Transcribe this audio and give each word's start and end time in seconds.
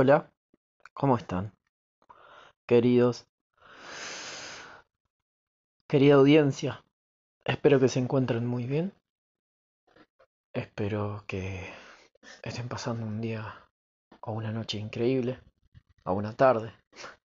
Hola, 0.00 0.30
¿cómo 0.94 1.16
están? 1.16 1.52
Queridos, 2.66 3.26
querida 5.88 6.14
audiencia, 6.14 6.84
espero 7.44 7.80
que 7.80 7.88
se 7.88 7.98
encuentren 7.98 8.46
muy 8.46 8.64
bien. 8.64 8.92
Espero 10.52 11.24
que 11.26 11.68
estén 12.44 12.68
pasando 12.68 13.06
un 13.06 13.20
día 13.20 13.66
o 14.20 14.30
una 14.30 14.52
noche 14.52 14.78
increíble, 14.78 15.40
o 16.04 16.12
una 16.12 16.32
tarde, 16.32 16.72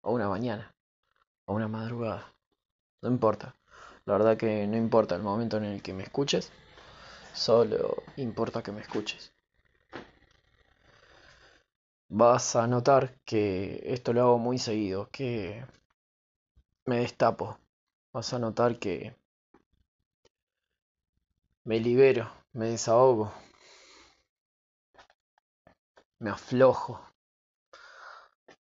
o 0.01 0.11
una 0.11 0.29
mañana, 0.29 0.71
o 1.45 1.55
una 1.55 1.67
madrugada. 1.67 2.31
No 3.01 3.09
importa. 3.09 3.55
La 4.05 4.13
verdad 4.13 4.37
que 4.37 4.67
no 4.67 4.77
importa 4.77 5.15
el 5.15 5.23
momento 5.23 5.57
en 5.57 5.63
el 5.63 5.81
que 5.81 5.95
me 5.95 6.03
escuches, 6.03 6.51
solo 7.33 8.03
importa 8.17 8.61
que 8.61 8.71
me 8.71 8.81
escuches. 8.81 9.33
Vas 12.13 12.57
a 12.57 12.67
notar 12.67 13.15
que 13.23 13.81
esto 13.85 14.11
lo 14.11 14.21
hago 14.21 14.37
muy 14.37 14.57
seguido, 14.57 15.09
que 15.11 15.65
me 16.85 16.97
destapo. 16.97 17.57
Vas 18.11 18.33
a 18.33 18.39
notar 18.39 18.79
que 18.79 19.15
me 21.63 21.79
libero, 21.79 22.29
me 22.51 22.65
desahogo, 22.67 23.31
me 26.19 26.31
aflojo. 26.31 26.99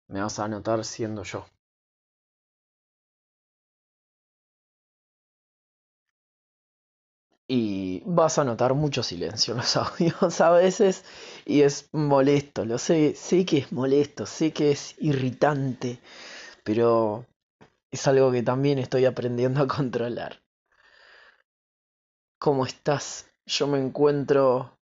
Me 0.07 0.21
vas 0.21 0.39
a 0.39 0.47
notar 0.47 0.85
siendo 0.85 1.25
yo. 1.25 1.45
Y 7.57 8.03
vas 8.05 8.39
a 8.39 8.45
notar 8.45 8.75
mucho 8.75 9.05
silencio 9.05 9.55
en 9.55 9.59
los 9.59 9.77
audios 9.85 10.41
a 10.41 10.51
veces 10.51 11.05
y 11.47 11.63
es 11.63 11.89
molesto, 11.93 12.65
lo 12.65 12.79
sé, 12.79 13.15
sé 13.15 13.47
que 13.47 13.59
es 13.59 13.71
molesto, 13.71 14.27
sé 14.27 14.53
que 14.53 14.73
es 14.73 14.97
irritante, 14.99 16.01
pero 16.65 17.27
es 17.93 18.09
algo 18.09 18.33
que 18.33 18.43
también 18.43 18.81
estoy 18.81 19.05
aprendiendo 19.05 19.63
a 19.63 19.69
controlar. 19.69 20.43
¿Cómo 22.41 22.67
estás? 22.67 23.31
Yo 23.47 23.69
me 23.69 23.79
encuentro 23.79 24.77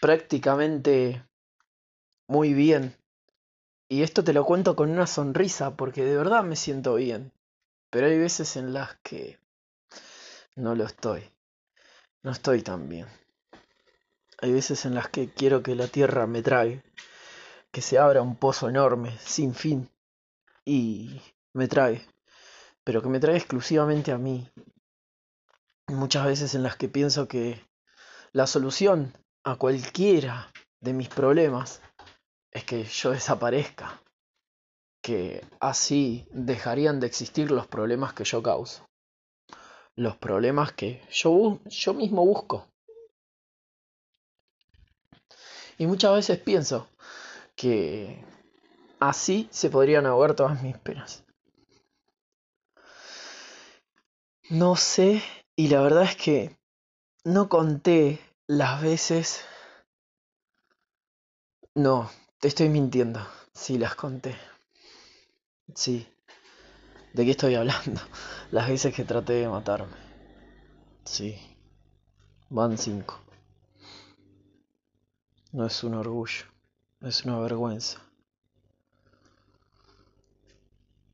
prácticamente 0.00 1.24
muy 2.26 2.52
bien. 2.52 2.96
Y 3.88 4.02
esto 4.02 4.24
te 4.24 4.32
lo 4.32 4.44
cuento 4.44 4.74
con 4.74 4.90
una 4.90 5.06
sonrisa 5.06 5.76
porque 5.76 6.04
de 6.04 6.16
verdad 6.16 6.42
me 6.42 6.56
siento 6.56 6.96
bien. 6.96 7.30
Pero 7.90 8.08
hay 8.08 8.18
veces 8.18 8.56
en 8.56 8.72
las 8.72 8.96
que 9.04 9.38
no 10.56 10.74
lo 10.74 10.84
estoy. 10.84 11.37
No 12.22 12.32
estoy 12.32 12.62
tan 12.62 12.88
bien. 12.88 13.06
Hay 14.40 14.52
veces 14.52 14.84
en 14.84 14.94
las 14.94 15.08
que 15.08 15.32
quiero 15.32 15.62
que 15.62 15.76
la 15.76 15.86
tierra 15.86 16.26
me 16.26 16.42
trague, 16.42 16.82
que 17.70 17.80
se 17.80 17.98
abra 17.98 18.22
un 18.22 18.36
pozo 18.36 18.68
enorme, 18.68 19.16
sin 19.18 19.54
fin, 19.54 19.88
y 20.64 21.22
me 21.52 21.68
trague, 21.68 22.06
pero 22.82 23.02
que 23.02 23.08
me 23.08 23.20
trague 23.20 23.38
exclusivamente 23.38 24.10
a 24.10 24.18
mí. 24.18 24.50
Muchas 25.86 26.26
veces 26.26 26.54
en 26.54 26.62
las 26.62 26.76
que 26.76 26.88
pienso 26.88 27.28
que 27.28 27.64
la 28.32 28.46
solución 28.46 29.16
a 29.44 29.56
cualquiera 29.56 30.52
de 30.80 30.92
mis 30.92 31.08
problemas 31.08 31.80
es 32.50 32.64
que 32.64 32.84
yo 32.84 33.12
desaparezca, 33.12 34.02
que 35.00 35.46
así 35.60 36.26
dejarían 36.32 36.98
de 36.98 37.06
existir 37.06 37.50
los 37.50 37.66
problemas 37.66 38.12
que 38.12 38.24
yo 38.24 38.42
causo, 38.42 38.87
los 39.98 40.16
problemas 40.16 40.72
que 40.72 41.02
yo, 41.10 41.58
yo 41.66 41.92
mismo 41.92 42.24
busco. 42.24 42.68
Y 45.76 45.86
muchas 45.88 46.14
veces 46.14 46.38
pienso 46.38 46.88
que 47.56 48.24
así 49.00 49.48
se 49.50 49.70
podrían 49.70 50.06
ahogar 50.06 50.34
todas 50.34 50.62
mis 50.62 50.78
penas. 50.78 51.24
No 54.50 54.76
sé, 54.76 55.20
y 55.56 55.66
la 55.66 55.82
verdad 55.82 56.04
es 56.04 56.16
que 56.16 56.56
no 57.24 57.48
conté 57.48 58.20
las 58.46 58.80
veces... 58.80 59.44
No, 61.74 62.08
te 62.38 62.46
estoy 62.46 62.68
mintiendo. 62.68 63.20
Sí, 63.52 63.78
las 63.78 63.96
conté. 63.96 64.36
Sí. 65.74 66.06
¿De 67.12 67.24
qué 67.24 67.32
estoy 67.32 67.54
hablando? 67.54 68.00
Las 68.50 68.68
veces 68.68 68.94
que 68.94 69.04
traté 69.04 69.34
de 69.34 69.48
matarme. 69.48 69.96
Sí. 71.04 71.36
Van 72.50 72.78
cinco. 72.78 73.20
No 75.52 75.66
es 75.66 75.82
un 75.82 75.94
orgullo, 75.94 76.44
es 77.00 77.24
una 77.24 77.38
vergüenza. 77.38 77.98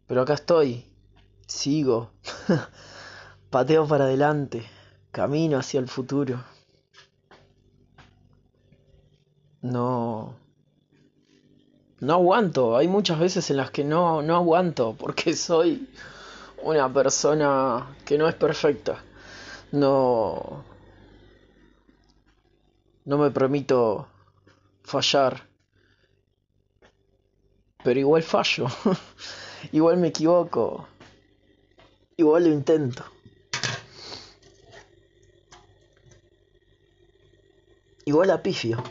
Pero 0.06 0.22
acá 0.22 0.34
estoy, 0.34 0.84
sigo, 1.46 2.10
pateo 3.50 3.86
para 3.86 4.04
adelante, 4.04 4.64
camino 5.12 5.58
hacia 5.58 5.80
el 5.80 5.88
futuro. 5.88 6.44
No... 9.62 10.43
No 12.04 12.12
aguanto, 12.12 12.76
hay 12.76 12.86
muchas 12.86 13.18
veces 13.18 13.48
en 13.48 13.56
las 13.56 13.70
que 13.70 13.82
no, 13.82 14.20
no 14.20 14.36
aguanto 14.36 14.94
porque 14.98 15.34
soy 15.34 15.88
una 16.62 16.92
persona 16.92 17.96
que 18.04 18.18
no 18.18 18.28
es 18.28 18.34
perfecta. 18.34 19.02
No... 19.72 20.62
No 23.06 23.18
me 23.18 23.30
permito 23.30 24.06
fallar. 24.82 25.46
Pero 27.82 28.00
igual 28.00 28.22
fallo. 28.22 28.66
igual 29.72 29.96
me 29.96 30.08
equivoco. 30.08 30.86
Igual 32.18 32.44
lo 32.44 32.50
intento. 32.50 33.02
Igual 38.04 38.30
apifio, 38.30 38.82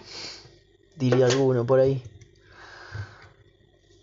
diría 0.96 1.28
alguno 1.28 1.64
por 1.66 1.80
ahí. 1.80 2.04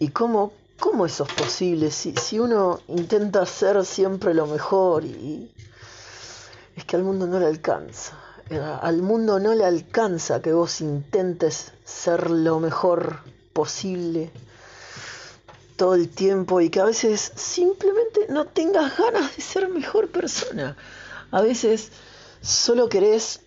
¿Y 0.02 0.08
cómo, 0.08 0.54
cómo 0.78 1.04
eso 1.04 1.24
es 1.24 1.34
posible? 1.34 1.90
Si, 1.90 2.14
si 2.16 2.38
uno 2.38 2.80
intenta 2.88 3.42
hacer 3.42 3.84
siempre 3.84 4.32
lo 4.32 4.46
mejor 4.46 5.04
y... 5.04 5.52
Es 6.74 6.86
que 6.86 6.96
al 6.96 7.02
mundo 7.02 7.26
no 7.26 7.38
le 7.38 7.46
alcanza. 7.46 8.18
Al 8.80 9.02
mundo 9.02 9.38
no 9.38 9.54
le 9.54 9.66
alcanza 9.66 10.40
que 10.40 10.54
vos 10.54 10.80
intentes 10.80 11.72
ser 11.84 12.30
lo 12.30 12.60
mejor 12.60 13.18
posible 13.52 14.30
todo 15.76 15.94
el 15.94 16.08
tiempo 16.08 16.62
y 16.62 16.70
que 16.70 16.80
a 16.80 16.84
veces 16.84 17.32
simplemente 17.36 18.26
no 18.30 18.46
tengas 18.46 18.96
ganas 18.96 19.36
de 19.36 19.42
ser 19.42 19.68
mejor 19.68 20.08
persona. 20.08 20.78
A 21.30 21.42
veces 21.42 21.90
solo 22.40 22.88
querés 22.88 23.42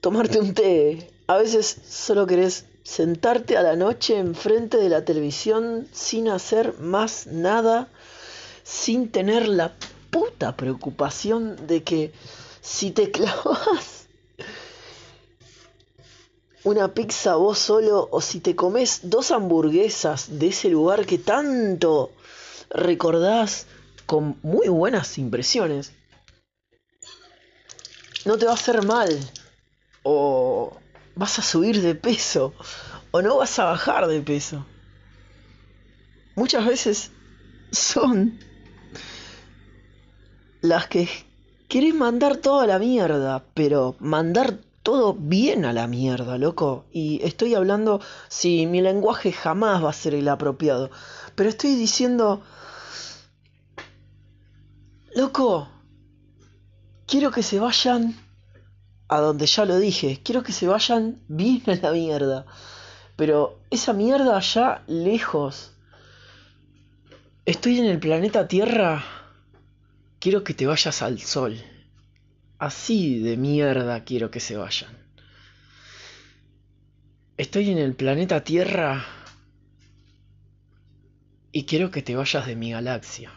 tomarte 0.00 0.40
un 0.40 0.54
té. 0.54 1.08
A 1.28 1.36
veces 1.36 1.76
solo 1.88 2.26
querés 2.26 2.64
sentarte 2.84 3.56
a 3.56 3.62
la 3.62 3.74
noche 3.74 4.16
enfrente 4.18 4.76
de 4.76 4.88
la 4.88 5.04
televisión 5.04 5.88
sin 5.92 6.28
hacer 6.28 6.78
más 6.78 7.26
nada, 7.26 7.88
sin 8.62 9.10
tener 9.10 9.48
la 9.48 9.72
puta 10.10 10.56
preocupación 10.56 11.66
de 11.66 11.82
que 11.82 12.12
si 12.60 12.92
te 12.92 13.10
clavas 13.10 14.06
una 16.62 16.94
pizza 16.94 17.36
vos 17.36 17.58
solo 17.58 18.08
o 18.10 18.20
si 18.20 18.40
te 18.40 18.56
comes 18.56 19.00
dos 19.02 19.32
hamburguesas 19.32 20.38
de 20.38 20.48
ese 20.48 20.68
lugar 20.70 21.04
que 21.04 21.18
tanto 21.18 22.12
recordás 22.70 23.66
con 24.06 24.38
muy 24.42 24.68
buenas 24.68 25.18
impresiones, 25.18 25.92
no 28.24 28.38
te 28.38 28.46
va 28.46 28.52
a 28.52 28.54
hacer 28.54 28.82
mal. 28.84 29.18
O 30.02 30.72
vas 31.16 31.38
a 31.38 31.42
subir 31.42 31.80
de 31.80 31.94
peso 31.94 32.54
o 33.10 33.22
no 33.22 33.36
vas 33.36 33.58
a 33.58 33.64
bajar 33.64 34.06
de 34.06 34.20
peso. 34.20 34.66
Muchas 36.34 36.66
veces 36.66 37.10
son 37.70 38.38
las 40.60 40.88
que 40.88 41.08
querés 41.68 41.94
mandar 41.94 42.38
toda 42.38 42.66
la 42.66 42.78
mierda, 42.78 43.44
pero 43.54 43.96
mandar 44.00 44.58
todo 44.82 45.14
bien 45.14 45.64
a 45.64 45.72
la 45.72 45.86
mierda, 45.86 46.38
loco. 46.38 46.86
Y 46.92 47.20
estoy 47.22 47.54
hablando, 47.54 48.00
si 48.28 48.66
mi 48.66 48.80
lenguaje 48.80 49.32
jamás 49.32 49.82
va 49.84 49.90
a 49.90 49.94
ser 49.94 50.14
el 50.14 50.28
apropiado, 50.28 50.90
pero 51.34 51.48
estoy 51.48 51.74
diciendo, 51.74 52.42
loco, 55.14 55.68
quiero 57.06 57.30
que 57.30 57.42
se 57.42 57.60
vayan 57.60 58.23
a 59.08 59.20
donde 59.20 59.46
ya 59.46 59.64
lo 59.64 59.78
dije, 59.78 60.20
quiero 60.24 60.42
que 60.42 60.52
se 60.52 60.66
vayan 60.66 61.20
bien 61.28 61.62
a 61.66 61.74
la 61.76 61.92
mierda. 61.92 62.46
Pero 63.16 63.60
esa 63.70 63.92
mierda 63.92 64.36
allá 64.36 64.82
lejos. 64.86 65.72
Estoy 67.44 67.78
en 67.78 67.86
el 67.86 67.98
planeta 67.98 68.48
Tierra. 68.48 69.04
Quiero 70.18 70.42
que 70.42 70.54
te 70.54 70.66
vayas 70.66 71.02
al 71.02 71.20
sol. 71.20 71.62
Así 72.58 73.18
de 73.20 73.36
mierda 73.36 74.04
quiero 74.04 74.30
que 74.30 74.40
se 74.40 74.56
vayan. 74.56 74.96
Estoy 77.36 77.70
en 77.70 77.78
el 77.78 77.94
planeta 77.94 78.42
Tierra 78.42 79.04
y 81.52 81.64
quiero 81.66 81.90
que 81.90 82.02
te 82.02 82.16
vayas 82.16 82.46
de 82.46 82.56
mi 82.56 82.72
galaxia. 82.72 83.32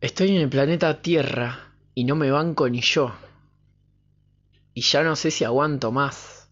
Estoy 0.00 0.30
en 0.30 0.42
el 0.42 0.48
planeta 0.48 1.00
Tierra 1.00 1.69
y 2.00 2.04
no 2.04 2.16
me 2.16 2.30
banco 2.30 2.66
ni 2.66 2.80
yo. 2.80 3.12
Y 4.72 4.80
ya 4.80 5.02
no 5.02 5.16
sé 5.16 5.30
si 5.30 5.44
aguanto 5.44 5.92
más. 5.92 6.48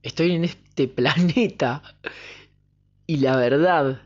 Estoy 0.00 0.30
en 0.30 0.44
este 0.44 0.86
planeta 0.98 1.82
y 3.04 3.16
la 3.16 3.36
verdad 3.36 4.00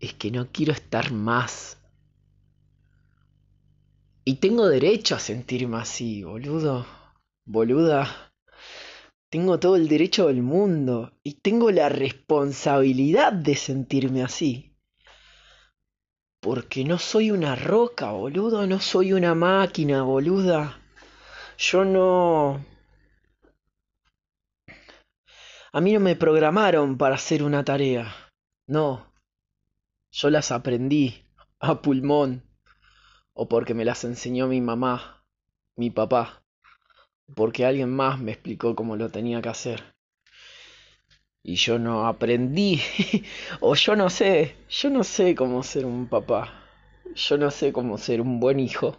es 0.00 0.12
que 0.14 0.32
no 0.32 0.48
quiero 0.50 0.72
estar 0.72 1.12
más. 1.12 1.78
Y 4.24 4.34
tengo 4.34 4.66
derecho 4.66 5.14
a 5.14 5.20
sentirme 5.20 5.76
así, 5.76 6.24
boludo. 6.24 6.84
Boluda. 7.44 8.32
Tengo 9.28 9.60
todo 9.60 9.76
el 9.76 9.86
derecho 9.86 10.26
del 10.26 10.42
mundo 10.42 11.12
y 11.22 11.34
tengo 11.34 11.70
la 11.70 11.88
responsabilidad 11.88 13.32
de 13.32 13.54
sentirme 13.54 14.24
así. 14.24 14.69
Porque 16.40 16.84
no 16.84 16.98
soy 16.98 17.30
una 17.30 17.54
roca, 17.54 18.12
boludo, 18.12 18.66
no 18.66 18.80
soy 18.80 19.12
una 19.12 19.34
máquina, 19.34 20.02
boluda. 20.02 20.80
Yo 21.58 21.84
no... 21.84 22.64
A 25.72 25.80
mí 25.80 25.92
no 25.92 26.00
me 26.00 26.16
programaron 26.16 26.96
para 26.96 27.16
hacer 27.16 27.42
una 27.42 27.62
tarea. 27.62 28.12
No. 28.66 29.12
Yo 30.10 30.30
las 30.30 30.50
aprendí 30.50 31.26
a 31.60 31.82
pulmón. 31.82 32.42
O 33.34 33.46
porque 33.48 33.74
me 33.74 33.84
las 33.84 34.04
enseñó 34.04 34.48
mi 34.48 34.62
mamá, 34.62 35.22
mi 35.76 35.90
papá. 35.90 36.42
Porque 37.36 37.66
alguien 37.66 37.94
más 37.94 38.18
me 38.18 38.32
explicó 38.32 38.74
cómo 38.74 38.96
lo 38.96 39.10
tenía 39.10 39.42
que 39.42 39.50
hacer. 39.50 39.94
Y 41.42 41.56
yo 41.56 41.78
no 41.78 42.06
aprendí. 42.06 42.80
o 43.60 43.74
yo 43.74 43.96
no 43.96 44.10
sé. 44.10 44.56
Yo 44.68 44.90
no 44.90 45.04
sé 45.04 45.34
cómo 45.34 45.62
ser 45.62 45.86
un 45.86 46.08
papá. 46.08 46.64
Yo 47.14 47.38
no 47.38 47.50
sé 47.50 47.72
cómo 47.72 47.98
ser 47.98 48.20
un 48.20 48.40
buen 48.40 48.60
hijo. 48.60 48.96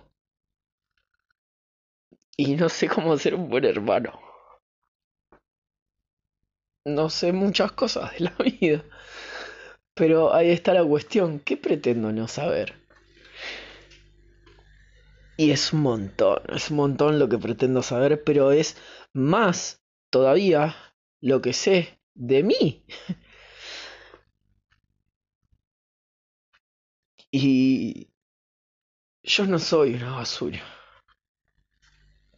Y 2.37 2.55
no 2.55 2.69
sé 2.69 2.87
cómo 2.87 3.17
ser 3.17 3.35
un 3.35 3.49
buen 3.49 3.65
hermano 3.65 4.19
no 6.85 7.09
sé 7.09 7.31
muchas 7.31 7.71
cosas 7.71 8.11
de 8.13 8.21
la 8.21 8.35
vida. 8.59 8.83
Pero 9.93 10.33
ahí 10.33 10.49
está 10.49 10.73
la 10.73 10.83
cuestión, 10.83 11.39
¿qué 11.39 11.57
pretendo 11.57 12.11
no 12.11 12.27
saber? 12.27 12.75
Y 15.37 15.51
es 15.51 15.73
un 15.73 15.81
montón, 15.81 16.39
es 16.49 16.69
un 16.69 16.77
montón 16.77 17.19
lo 17.19 17.27
que 17.27 17.37
pretendo 17.37 17.81
saber, 17.81 18.23
pero 18.23 18.51
es 18.51 18.77
más 19.13 19.81
todavía 20.11 20.75
lo 21.19 21.41
que 21.41 21.53
sé 21.53 21.99
de 22.15 22.43
mí. 22.43 22.83
Y 27.33 28.09
yo 29.23 29.45
no 29.45 29.57
soy 29.57 29.93
una 29.95 30.15
basura. 30.15 30.61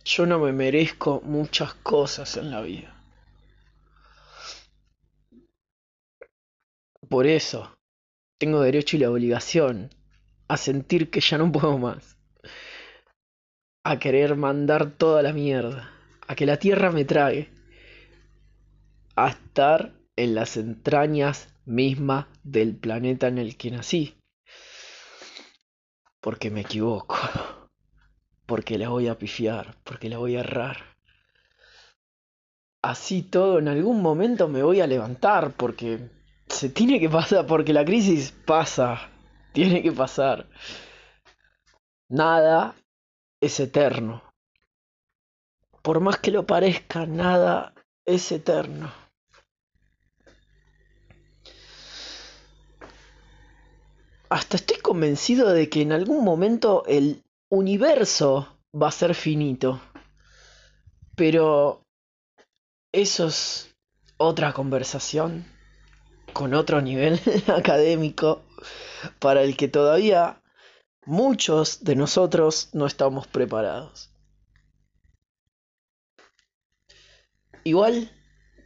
Yo 0.05 0.25
no 0.25 0.37
me 0.37 0.51
merezco 0.51 1.21
muchas 1.21 1.73
cosas 1.75 2.37
en 2.37 2.51
la 2.51 2.61
vida. 2.61 2.93
Por 7.09 7.25
eso, 7.25 7.75
tengo 8.37 8.61
derecho 8.61 8.97
y 8.97 8.99
la 8.99 9.09
obligación 9.09 9.89
a 10.47 10.57
sentir 10.57 11.09
que 11.09 11.21
ya 11.21 11.37
no 11.37 11.51
puedo 11.51 11.77
más. 11.77 12.17
A 13.83 13.97
querer 13.99 14.35
mandar 14.35 14.91
toda 14.91 15.23
la 15.23 15.33
mierda. 15.33 15.91
A 16.27 16.35
que 16.35 16.45
la 16.45 16.57
tierra 16.57 16.91
me 16.91 17.05
trague. 17.05 17.49
A 19.15 19.29
estar 19.29 19.93
en 20.15 20.35
las 20.35 20.57
entrañas 20.57 21.49
mismas 21.65 22.25
del 22.43 22.75
planeta 22.75 23.27
en 23.27 23.37
el 23.37 23.57
que 23.57 23.71
nací. 23.71 24.17
Porque 26.19 26.49
me 26.49 26.61
equivoco. 26.61 27.17
Porque 28.45 28.77
la 28.77 28.89
voy 28.89 29.07
a 29.07 29.17
pifiar. 29.17 29.77
Porque 29.83 30.09
la 30.09 30.17
voy 30.17 30.35
a 30.35 30.41
errar. 30.41 30.77
Así 32.81 33.21
todo, 33.21 33.59
en 33.59 33.69
algún 33.69 34.01
momento 34.01 34.47
me 34.47 34.63
voy 34.63 34.81
a 34.81 34.87
levantar. 34.87 35.51
Porque 35.51 36.09
se 36.47 36.69
tiene 36.69 36.99
que 36.99 37.09
pasar, 37.09 37.45
porque 37.47 37.73
la 37.73 37.83
crisis 37.83 38.31
pasa, 38.45 39.09
tiene 39.53 39.81
que 39.81 39.91
pasar. 39.91 40.47
Nada 42.09 42.75
es 43.41 43.59
eterno. 43.59 44.21
Por 45.81 45.99
más 45.99 46.19
que 46.19 46.31
lo 46.31 46.45
parezca, 46.45 47.05
nada 47.05 47.73
es 48.05 48.31
eterno. 48.31 49.02
Hasta 54.33 54.57
estoy 54.57 54.77
convencido 54.77 55.53
de 55.53 55.69
que 55.69 55.83
en 55.83 55.91
algún 55.91 56.23
momento 56.23 56.85
el 56.87 57.23
universo 57.49 58.57
va 58.73 58.87
a 58.87 58.91
ser 58.91 59.13
finito. 59.13 59.79
Pero 61.15 61.85
eso 62.91 63.27
es 63.27 63.75
otra 64.17 64.51
conversación 64.51 65.45
con 66.33 66.55
otro 66.55 66.81
nivel 66.81 67.21
académico 67.47 68.41
para 69.19 69.43
el 69.43 69.55
que 69.55 69.67
todavía 69.67 70.41
muchos 71.05 71.83
de 71.83 71.95
nosotros 71.95 72.69
no 72.73 72.87
estamos 72.87 73.27
preparados. 73.27 74.09
Igual, 77.63 78.09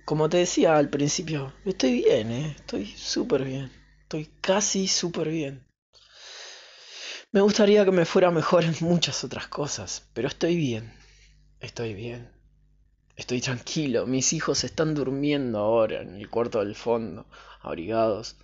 como 0.05 0.29
te 0.29 0.37
decía 0.37 0.77
al 0.77 0.89
principio, 0.89 1.51
estoy 1.65 2.03
bien, 2.03 2.31
¿eh? 2.31 2.55
estoy 2.57 2.85
súper 2.85 3.43
bien, 3.43 3.69
estoy 4.07 4.29
casi 4.39 4.87
súper 4.87 5.27
bien. 5.27 5.67
Me 7.33 7.41
gustaría 7.41 7.83
que 7.83 7.91
me 7.91 8.05
fuera 8.05 8.31
mejor 8.31 8.63
en 8.63 8.73
muchas 8.79 9.25
otras 9.25 9.49
cosas, 9.49 10.09
pero 10.13 10.29
estoy 10.29 10.55
bien, 10.55 10.93
estoy 11.59 11.93
bien. 11.93 12.31
Estoy 13.17 13.41
tranquilo, 13.41 14.07
mis 14.07 14.31
hijos 14.31 14.63
están 14.63 14.95
durmiendo 14.95 15.59
ahora 15.59 16.03
en 16.03 16.15
el 16.15 16.29
cuarto 16.29 16.59
del 16.63 16.73
fondo, 16.73 17.25
abrigados, 17.59 18.37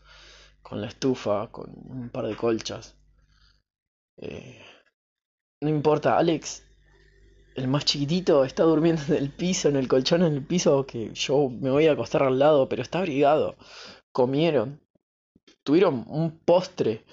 con 0.61 0.81
la 0.81 0.87
estufa, 0.87 1.49
con 1.49 1.71
un 1.85 2.09
par 2.09 2.27
de 2.27 2.35
colchas. 2.35 2.97
Eh, 4.17 4.61
no 5.61 5.69
importa, 5.69 6.17
Alex, 6.17 6.65
el 7.55 7.69
más 7.69 7.85
chiquitito, 7.85 8.43
está 8.43 8.63
durmiendo 8.63 9.01
en 9.07 9.13
el 9.13 9.31
piso, 9.31 9.69
en 9.69 9.77
el 9.77 9.87
colchón 9.87 10.23
en 10.23 10.33
el 10.33 10.45
piso, 10.45 10.85
que 10.85 11.13
yo 11.13 11.47
me 11.49 11.69
voy 11.69 11.87
a 11.87 11.93
acostar 11.93 12.23
al 12.23 12.37
lado, 12.37 12.67
pero 12.67 12.81
está 12.81 12.99
abrigado. 12.99 13.55
Comieron, 14.11 14.82
tuvieron 15.63 16.05
un 16.07 16.37
postre. 16.39 17.05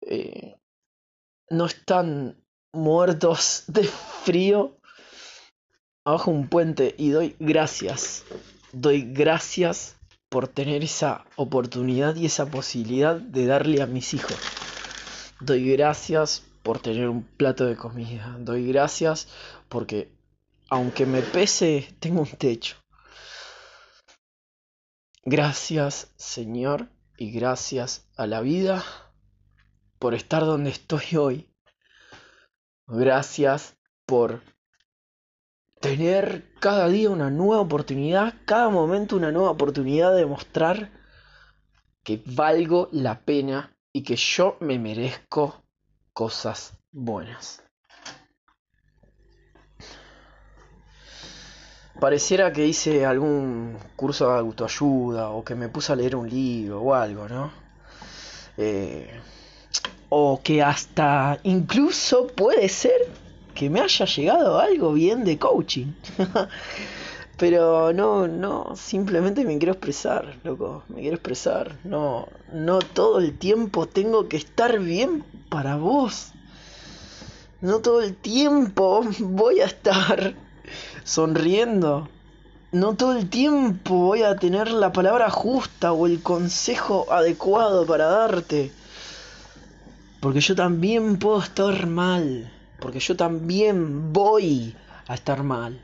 Eh, 0.00 0.56
no 1.50 1.66
están 1.66 2.42
muertos 2.72 3.64
de 3.68 3.84
frío 3.84 4.78
abajo 6.04 6.30
un 6.30 6.48
puente 6.48 6.94
y 6.96 7.10
doy 7.10 7.36
gracias. 7.38 8.24
Doy 8.72 9.02
gracias 9.12 9.96
por 10.28 10.48
tener 10.48 10.82
esa 10.82 11.24
oportunidad 11.36 12.16
y 12.16 12.26
esa 12.26 12.46
posibilidad 12.50 13.16
de 13.16 13.46
darle 13.46 13.82
a 13.82 13.86
mis 13.86 14.14
hijos. 14.14 14.36
Doy 15.40 15.70
gracias 15.72 16.42
por 16.62 16.80
tener 16.80 17.08
un 17.08 17.22
plato 17.22 17.66
de 17.66 17.76
comida. 17.76 18.36
Doy 18.40 18.66
gracias 18.66 19.28
porque 19.68 20.10
aunque 20.70 21.06
me 21.06 21.22
pese, 21.22 21.94
tengo 22.00 22.22
un 22.22 22.30
techo. 22.30 22.76
Gracias 25.24 26.10
Señor 26.16 26.88
y 27.18 27.32
gracias 27.32 28.08
a 28.16 28.26
la 28.26 28.40
vida 28.40 28.84
por 29.98 30.14
estar 30.14 30.44
donde 30.44 30.70
estoy 30.70 31.16
hoy. 31.16 31.52
Gracias 32.86 33.76
por 34.06 34.40
tener 35.80 36.54
cada 36.60 36.88
día 36.88 37.10
una 37.10 37.30
nueva 37.30 37.60
oportunidad, 37.60 38.34
cada 38.46 38.68
momento 38.70 39.16
una 39.16 39.32
nueva 39.32 39.50
oportunidad 39.50 40.14
de 40.14 40.26
mostrar 40.26 40.90
que 42.04 42.22
valgo 42.24 42.88
la 42.92 43.20
pena 43.20 43.76
y 43.92 44.02
que 44.04 44.16
yo 44.16 44.56
me 44.60 44.78
merezco 44.78 45.62
cosas 46.12 46.78
buenas. 46.90 47.67
Pareciera 52.00 52.52
que 52.52 52.64
hice 52.64 53.04
algún 53.04 53.76
curso 53.96 54.32
de 54.32 54.38
autoayuda 54.38 55.30
o 55.30 55.42
que 55.42 55.56
me 55.56 55.68
puse 55.68 55.92
a 55.92 55.96
leer 55.96 56.14
un 56.14 56.28
libro 56.28 56.80
o 56.80 56.94
algo, 56.94 57.28
¿no? 57.28 57.50
Eh, 58.56 59.10
o 60.08 60.40
que 60.42 60.62
hasta 60.62 61.40
incluso 61.42 62.28
puede 62.28 62.68
ser 62.68 63.08
que 63.52 63.68
me 63.68 63.80
haya 63.80 64.06
llegado 64.06 64.60
algo 64.60 64.92
bien 64.92 65.24
de 65.24 65.38
coaching. 65.38 65.92
Pero 67.36 67.92
no, 67.92 68.28
no, 68.28 68.74
simplemente 68.76 69.44
me 69.44 69.58
quiero 69.58 69.72
expresar, 69.72 70.38
loco, 70.44 70.84
me 70.88 71.00
quiero 71.00 71.16
expresar. 71.16 71.78
No, 71.82 72.28
no 72.52 72.78
todo 72.78 73.18
el 73.18 73.36
tiempo 73.38 73.86
tengo 73.86 74.28
que 74.28 74.36
estar 74.36 74.78
bien 74.78 75.24
para 75.48 75.76
vos. 75.76 76.32
No 77.60 77.80
todo 77.80 78.02
el 78.02 78.14
tiempo 78.14 79.04
voy 79.18 79.60
a 79.60 79.66
estar 79.66 80.34
sonriendo. 81.08 82.06
no 82.70 82.94
todo 82.94 83.16
el 83.16 83.30
tiempo 83.30 83.94
voy 83.94 84.24
a 84.24 84.36
tener 84.36 84.70
la 84.70 84.92
palabra 84.92 85.30
justa 85.30 85.92
o 85.92 86.06
el 86.06 86.22
consejo 86.22 87.10
adecuado 87.10 87.86
para 87.86 88.04
darte. 88.04 88.70
Porque 90.20 90.40
yo 90.40 90.54
también 90.54 91.18
puedo 91.18 91.40
estar 91.40 91.86
mal. 91.86 92.52
Porque 92.78 93.00
yo 93.00 93.16
también 93.16 94.12
voy 94.12 94.76
a 95.06 95.14
estar 95.14 95.42
mal. 95.42 95.80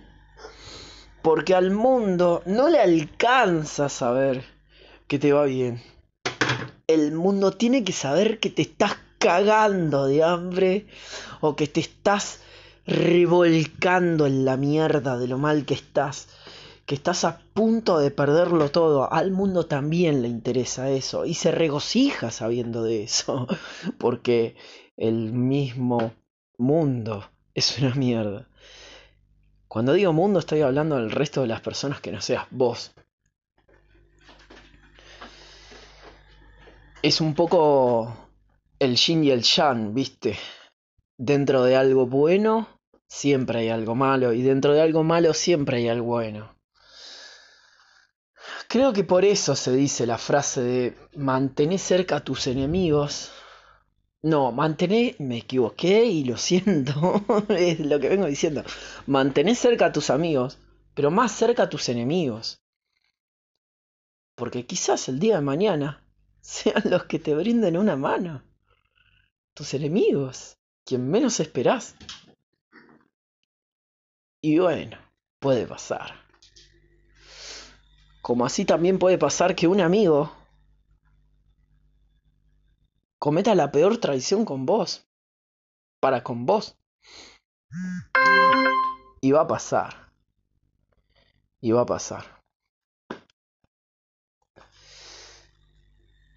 Porque 1.23 1.55
al 1.55 1.71
mundo 1.71 2.43
no 2.45 2.69
le 2.69 2.81
alcanza 2.81 3.89
saber 3.89 4.45
que 5.09 5.19
te 5.19 5.33
va 5.33 5.45
bien. 5.45 5.83
El 6.87 7.13
mundo 7.13 7.53
tiene 7.53 7.83
que 7.83 7.95
saber 7.95 8.39
que 8.41 8.51
te 8.51 8.61
estás 8.61 8.99
cagando 9.19 10.05
de 10.05 10.23
hambre 10.23 10.87
o 11.41 11.57
que 11.57 11.67
te 11.67 11.81
estás 11.81 12.41
revolcando 12.87 14.27
en 14.27 14.45
la 14.45 14.57
mierda 14.57 15.17
de 15.19 15.29
lo 15.29 15.39
mal 15.39 15.65
que 15.65 15.75
estás, 15.75 16.29
que 16.87 16.95
estás 16.95 17.25
a 17.25 17.41
punto 17.55 17.99
de 17.99 18.11
perderlo 18.11 18.71
todo. 18.71 19.13
Al 19.13 19.31
mundo 19.31 19.67
también 19.67 20.23
le 20.23 20.29
interesa 20.29 20.91
eso 20.91 21.25
y 21.25 21.35
se 21.35 21.51
regocija 21.51 22.31
sabiendo 22.31 22.83
de 22.83 23.05
eso, 23.05 23.47
porque 23.99 24.57
el 24.97 25.33
mismo 25.33 26.13
mundo 26.59 27.31
es 27.55 27.79
una 27.79 27.95
mierda. 27.95 28.49
Cuando 29.69 29.93
digo 29.93 30.13
mundo 30.13 30.39
estoy 30.39 30.61
hablando 30.61 30.97
del 30.97 31.11
resto 31.11 31.41
de 31.41 31.49
las 31.49 31.61
personas 31.61 32.01
que 32.01 32.13
no 32.13 32.21
seas 32.21 32.47
vos. 32.51 32.93
Es 37.03 37.21
un 37.21 37.35
poco 37.35 38.17
el 38.79 38.97
yin 38.97 39.25
y 39.25 39.31
el 39.31 39.43
yang, 39.43 39.93
¿viste? 39.93 40.39
Dentro 41.19 41.65
de 41.65 41.77
algo 41.77 42.07
bueno 42.07 42.74
siempre 43.07 43.61
hay 43.61 43.69
algo 43.69 43.95
malo 43.95 44.33
y 44.33 44.43
dentro 44.43 44.73
de 44.73 44.83
algo 44.83 45.03
malo 45.03 45.35
siempre 45.35 45.79
hay 45.79 45.89
algo 45.89 46.07
bueno. 46.07 46.55
Creo 48.69 48.93
que 48.93 49.05
por 49.05 49.25
eso 49.25 49.55
se 49.55 49.73
dice 49.73 50.07
la 50.07 50.19
frase 50.19 50.61
de 50.61 50.97
mantener 51.15 51.79
cerca 51.79 52.17
a 52.17 52.25
tus 52.25 52.47
enemigos. 52.47 53.31
No, 54.23 54.53
mantener, 54.53 55.17
me 55.19 55.39
equivoqué 55.39 56.05
y 56.07 56.25
lo 56.25 56.37
siento, 56.37 57.25
es 57.51 57.81
lo 57.81 58.01
que 58.01 58.09
vengo 58.09 58.27
diciendo. 58.27 58.65
Mantener 59.07 59.55
cerca 59.55 59.87
a 59.87 59.93
tus 59.93 60.11
amigos, 60.11 60.59
pero 60.95 61.11
más 61.11 61.33
cerca 61.33 61.65
a 61.65 61.69
tus 61.69 61.89
enemigos. 61.89 62.63
Porque 64.35 64.67
quizás 64.67 65.09
el 65.09 65.19
día 65.19 65.37
de 65.37 65.43
mañana 65.43 66.05
sean 66.41 66.83
los 66.87 67.05
que 67.05 67.19
te 67.19 67.35
brinden 67.35 67.77
una 67.77 67.97
mano 67.97 68.43
tus 69.55 69.73
enemigos, 69.73 70.59
quien 70.85 71.09
menos 71.09 71.41
esperás. 71.41 71.95
Y 74.47 74.59
bueno, 74.59 74.99
puede 75.39 75.67
pasar. 75.67 76.23
Como 78.21 78.45
así 78.45 78.67
también 78.67 78.99
puede 78.99 79.17
pasar 79.17 79.57
que 79.57 79.67
un 79.67 79.81
amigo 79.81 80.37
cometa 83.19 83.55
la 83.55 83.73
peor 83.73 83.97
traición 83.97 84.45
con 84.45 84.67
vos. 84.67 85.09
Para 85.99 86.23
con 86.23 86.45
vos. 86.45 86.77
Y 89.23 89.33
va 89.33 89.41
a 89.41 89.47
pasar. 89.47 90.13
Y 91.63 91.73
va 91.73 91.81
a 91.81 91.87
pasar. 91.87 92.43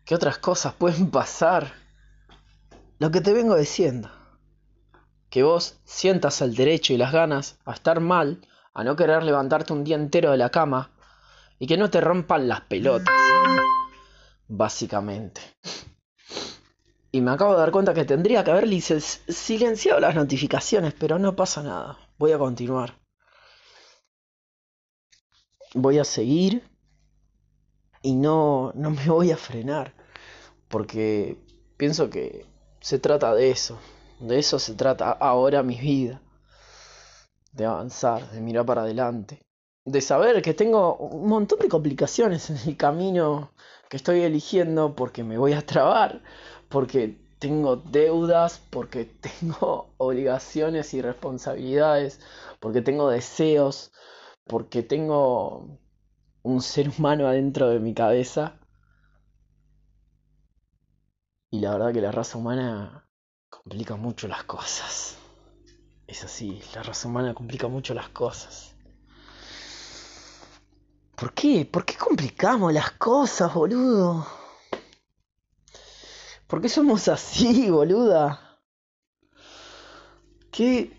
¿Qué 0.06 0.16
otras 0.16 0.38
cosas 0.38 0.74
pueden 0.76 1.12
pasar? 1.12 1.74
Lo 3.00 3.12
que 3.12 3.20
te 3.20 3.34
vengo 3.34 3.58
diciendo. 3.58 4.17
Que 5.30 5.44
vos 5.44 5.80
sientas 5.84 6.42
el 6.42 6.56
derecho 6.56 6.94
y 6.94 6.98
las 6.98 7.12
ganas 7.12 7.60
a 7.66 7.74
estar 7.74 8.00
mal, 8.00 8.42
a 8.74 8.84
no 8.84 8.96
querer 8.96 9.24
levantarte 9.24 9.74
un 9.74 9.84
día 9.84 9.96
entero 9.96 10.32
de 10.32 10.38
la 10.38 10.50
cama 10.50 10.92
y 11.60 11.68
que 11.68 11.78
no 11.78 11.90
te 11.90 12.02
rompan 12.02 12.48
las 12.48 12.62
pelotas. 12.62 13.14
Básicamente. 14.48 15.42
Y 17.12 17.22
me 17.22 17.32
acabo 17.32 17.54
de 17.54 17.60
dar 17.60 17.72
cuenta 17.72 17.94
que 17.94 18.06
tendría 18.06 18.44
que 18.44 18.52
haber 18.52 18.70
silenciado 18.82 20.00
las 20.00 20.16
notificaciones, 20.16 20.94
pero 20.94 21.18
no 21.18 21.36
pasa 21.36 21.64
nada. 21.64 21.98
Voy 22.18 22.32
a 22.32 22.38
continuar. 22.38 22.98
Voy 25.74 26.00
a 26.00 26.04
seguir 26.04 26.64
y 28.02 28.16
no, 28.16 28.72
no 28.76 28.92
me 28.92 29.06
voy 29.08 29.32
a 29.32 29.38
frenar. 29.38 29.94
Porque 30.68 31.38
pienso 31.78 32.10
que 32.10 32.46
se 32.82 33.00
trata 33.00 33.34
de 33.34 33.52
eso. 33.52 33.80
De 34.20 34.38
eso 34.40 34.60
se 34.60 34.76
trata 34.76 35.12
ahora 35.12 35.64
mi 35.64 35.76
vida. 35.76 36.22
De 37.52 37.66
avanzar, 37.66 38.30
de 38.32 38.42
mirar 38.42 38.66
para 38.66 38.82
adelante. 38.84 39.42
De 39.86 40.02
saber 40.02 40.42
que 40.42 40.54
tengo 40.54 40.96
un 40.98 41.28
montón 41.28 41.60
de 41.60 41.70
complicaciones 41.70 42.50
en 42.50 42.58
el 42.70 42.78
camino 42.78 43.52
que 43.90 43.98
estoy 43.98 44.22
eligiendo 44.22 44.96
porque 44.96 45.24
me 45.24 45.38
voy 45.38 45.54
a 45.54 45.66
trabar, 45.66 46.22
porque 46.70 47.18
tengo 47.40 47.78
deudas, 47.78 48.60
porque 48.70 49.06
tengo 49.06 49.94
obligaciones 49.98 50.94
y 50.94 51.02
responsabilidades, 51.02 52.20
porque 52.60 52.82
tengo 52.82 53.10
deseos, 53.10 53.92
porque 54.46 54.84
tengo 54.84 55.80
un 56.44 56.62
ser 56.62 56.90
humano 56.90 57.28
adentro 57.28 57.70
de 57.70 57.80
mi 57.80 57.94
cabeza 57.94 58.60
y 61.52 61.60
la 61.60 61.72
verdad 61.74 61.94
que 61.94 62.02
la 62.02 62.12
raza 62.12 62.38
humana 62.38 63.07
complica 63.68 63.98
mucho 63.98 64.30
las 64.30 64.46
cosas. 64.46 65.18
Es 66.08 66.24
así, 66.24 66.62
la 66.74 66.84
raza 66.84 67.10
humana 67.10 67.34
complica 67.34 67.68
mucho 67.68 67.94
las 67.94 68.08
cosas. 68.08 68.74
¿Por 71.18 71.34
qué? 71.34 71.66
¿Por 71.66 71.84
qué 71.84 71.96
complicamos 71.98 72.72
las 72.72 72.92
cosas, 72.92 73.54
boludo? 73.54 74.26
¿Por 76.48 76.62
qué 76.62 76.70
somos 76.70 77.10
así, 77.10 77.70
boluda? 77.70 78.58
Qué... 80.50 80.94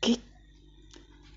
Qué 0.00 0.20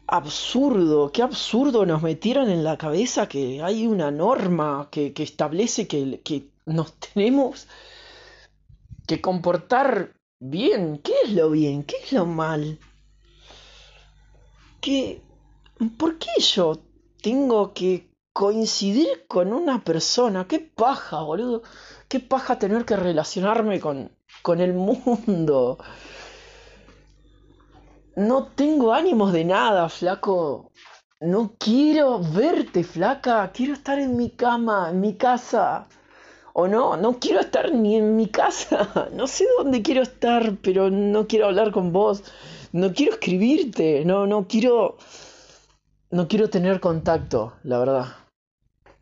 absurdo, 0.07 1.11
qué 1.11 1.23
absurdo 1.23 1.85
nos 1.85 2.01
metieron 2.01 2.49
en 2.49 2.63
la 2.63 2.77
cabeza 2.77 3.27
que 3.27 3.61
hay 3.61 3.85
una 3.85 4.11
norma 4.11 4.87
que, 4.89 5.11
que 5.11 5.23
establece 5.23 5.89
que, 5.89 6.21
que 6.21 6.47
nos 6.65 6.93
tenemos 6.93 7.67
que 9.07 9.21
comportar 9.21 10.13
bien. 10.39 10.99
¿Qué 11.03 11.13
es 11.23 11.33
lo 11.33 11.51
bien? 11.51 11.83
¿Qué 11.83 11.95
es 12.03 12.13
lo 12.13 12.25
mal? 12.25 12.79
¿Qué? 14.79 15.21
¿Por 15.97 16.17
qué 16.17 16.39
yo 16.39 16.79
tengo 17.21 17.73
que 17.73 18.11
coincidir 18.33 19.25
con 19.27 19.53
una 19.53 19.83
persona? 19.83 20.47
¿Qué 20.47 20.59
paja, 20.59 21.21
boludo? 21.21 21.63
¿Qué 22.07 22.19
paja 22.19 22.59
tener 22.59 22.85
que 22.85 22.95
relacionarme 22.95 23.79
con, 23.79 24.11
con 24.41 24.59
el 24.61 24.73
mundo? 24.73 25.77
No 28.15 28.47
tengo 28.47 28.93
ánimos 28.93 29.31
de 29.31 29.45
nada, 29.45 29.87
flaco. 29.87 30.71
No 31.21 31.53
quiero 31.57 32.19
verte, 32.19 32.83
flaca. 32.83 33.51
Quiero 33.53 33.73
estar 33.73 33.99
en 33.99 34.17
mi 34.17 34.31
cama, 34.31 34.89
en 34.89 34.99
mi 34.99 35.15
casa. 35.15 35.87
O 36.53 36.67
no, 36.67 36.97
no 36.97 37.19
quiero 37.19 37.39
estar 37.39 37.71
ni 37.71 37.95
en 37.95 38.15
mi 38.15 38.27
casa. 38.27 39.09
No 39.13 39.27
sé 39.27 39.45
dónde 39.57 39.81
quiero 39.81 40.01
estar, 40.01 40.57
pero 40.61 40.89
no 40.89 41.27
quiero 41.27 41.47
hablar 41.47 41.71
con 41.71 41.91
vos. 41.91 42.23
No 42.71 42.93
quiero 42.93 43.13
escribirte. 43.13 44.03
No, 44.05 44.27
no 44.27 44.47
quiero. 44.47 44.97
No 46.09 46.27
quiero 46.27 46.49
tener 46.49 46.79
contacto, 46.79 47.53
la 47.63 47.79
verdad. 47.79 48.15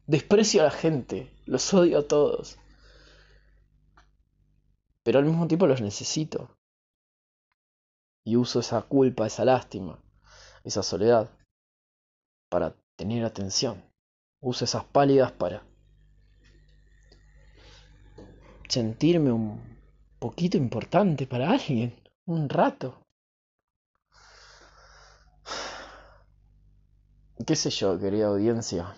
Desprecio 0.05 0.61
a 0.61 0.65
la 0.65 0.71
gente. 0.71 1.31
Los 1.45 1.73
odio 1.73 1.99
a 1.99 2.07
todos. 2.07 2.57
Pero 5.03 5.19
al 5.19 5.25
mismo 5.25 5.47
tiempo 5.47 5.65
los 5.65 5.81
necesito. 5.81 6.55
Y 8.25 8.35
uso 8.35 8.59
esa 8.59 8.81
culpa, 8.83 9.25
esa 9.25 9.45
lástima, 9.45 9.99
esa 10.63 10.83
soledad 10.83 11.31
para 12.49 12.75
tener 12.95 13.25
atención. 13.25 13.83
Uso 14.41 14.65
esas 14.65 14.83
pálidas 14.83 15.31
para 15.31 15.63
sentirme 18.69 19.31
un 19.31 19.59
poquito 20.19 20.57
importante 20.57 21.25
para 21.27 21.51
alguien, 21.51 21.93
un 22.25 22.47
rato. 22.47 23.05
¿Qué 27.45 27.55
sé 27.55 27.69
yo, 27.71 27.99
querida 27.99 28.27
audiencia? 28.27 28.95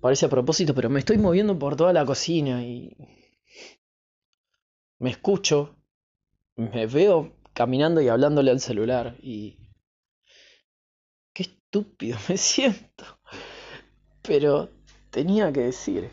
Parece 0.00 0.26
a 0.26 0.28
propósito, 0.28 0.74
pero 0.74 0.88
me 0.88 1.00
estoy 1.00 1.18
moviendo 1.18 1.58
por 1.58 1.74
toda 1.74 1.92
la 1.92 2.06
cocina 2.06 2.62
y 2.62 2.96
me 4.98 5.10
escucho, 5.10 5.76
me 6.54 6.86
veo 6.86 7.36
caminando 7.52 8.00
y 8.00 8.08
hablándole 8.08 8.50
al 8.50 8.60
celular 8.60 9.16
y... 9.20 9.56
Qué 11.32 11.42
estúpido 11.42 12.16
me 12.28 12.36
siento. 12.36 13.04
Pero 14.22 14.75
tenía 15.16 15.50
que 15.50 15.62
decir 15.62 16.10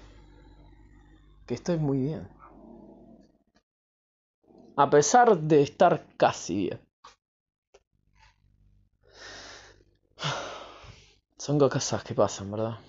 que 1.46 1.56
estoy 1.56 1.76
muy 1.76 1.98
bien. 1.98 2.26
A 4.78 4.90
pesar 4.90 5.38
de 5.38 5.62
estar 5.62 6.08
casi 6.16 6.56
bien. 6.56 6.80
Son 11.38 11.60
cosas 11.60 12.02
que 12.06 12.14
pasan, 12.14 12.50
¿verdad? 12.50 12.80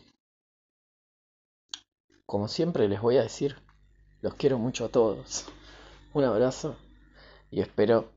Como 2.26 2.46
siempre 2.46 2.88
les 2.88 3.00
voy 3.00 3.16
a 3.16 3.22
decir, 3.22 3.56
los 4.20 4.34
quiero 4.34 4.56
mucho 4.56 4.84
a 4.84 4.90
todos. 4.90 5.46
Un 6.12 6.22
abrazo 6.22 6.76
y 7.50 7.60
espero 7.60 8.12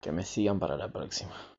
que 0.00 0.12
me 0.12 0.24
sigan 0.24 0.58
para 0.58 0.78
la 0.78 0.90
próxima. 0.90 1.57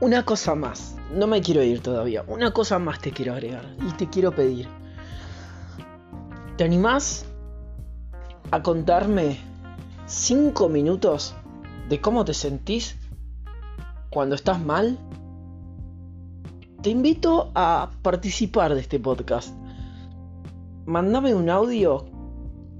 Una 0.00 0.24
cosa 0.24 0.54
más, 0.54 0.96
no 1.12 1.26
me 1.26 1.42
quiero 1.42 1.62
ir 1.62 1.82
todavía, 1.82 2.24
una 2.26 2.54
cosa 2.54 2.78
más 2.78 3.00
te 3.00 3.10
quiero 3.10 3.34
agregar 3.34 3.66
y 3.86 3.92
te 3.98 4.08
quiero 4.08 4.34
pedir. 4.34 4.66
¿Te 6.56 6.64
animás 6.64 7.26
a 8.50 8.62
contarme 8.62 9.36
5 10.06 10.70
minutos 10.70 11.34
de 11.90 12.00
cómo 12.00 12.24
te 12.24 12.32
sentís 12.32 12.96
cuando 14.08 14.36
estás 14.36 14.58
mal? 14.58 14.98
Te 16.80 16.88
invito 16.88 17.52
a 17.54 17.90
participar 18.00 18.74
de 18.74 18.80
este 18.80 18.98
podcast. 18.98 19.54
Mándame 20.86 21.34
un 21.34 21.50
audio 21.50 22.06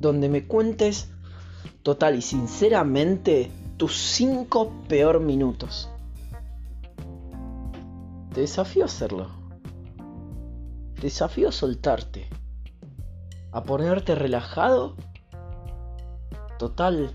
donde 0.00 0.30
me 0.30 0.46
cuentes 0.46 1.10
total 1.82 2.16
y 2.16 2.22
sinceramente 2.22 3.50
tus 3.76 3.94
5 3.94 4.72
peor 4.88 5.20
minutos. 5.20 5.89
Desafío 8.40 8.84
a 8.84 8.86
hacerlo. 8.86 9.28
Desafío 10.98 11.50
a 11.50 11.52
soltarte. 11.52 12.26
A 13.52 13.62
ponerte 13.64 14.14
relajado. 14.14 14.96
Total. 16.58 17.14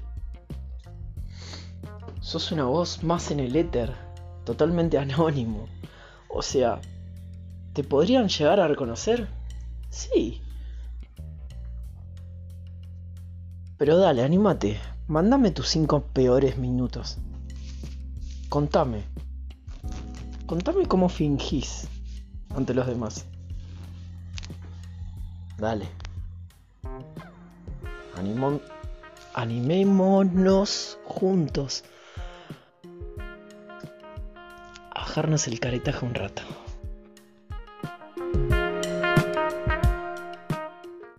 Sos 2.19 2.51
una 2.51 2.65
voz 2.65 3.03
más 3.03 3.31
en 3.31 3.39
el 3.39 3.55
éter. 3.55 3.91
Totalmente 4.43 4.97
anónimo. 4.99 5.65
O 6.29 6.43
sea, 6.43 6.79
¿te 7.73 7.83
podrían 7.83 8.27
llegar 8.29 8.59
a 8.59 8.67
reconocer? 8.67 9.27
Sí. 9.89 10.43
Pero 13.79 13.97
dale, 13.97 14.21
anímate. 14.23 14.79
Mándame 15.07 15.49
tus 15.49 15.69
cinco 15.69 16.01
peores 16.01 16.59
minutos. 16.59 17.17
Contame. 18.47 19.24
Contame 20.45 20.85
cómo 20.85 21.09
fingís 21.09 21.87
ante 22.55 22.73
los 22.73 22.85
demás. 22.85 23.25
Dale. 25.57 25.87
animémonos 29.33 30.99
juntos 31.05 31.83
a 34.91 34.99
bajarnos 34.99 35.47
el 35.47 35.59
caretaje 35.59 36.05
un 36.05 36.13
rato. 36.13 36.43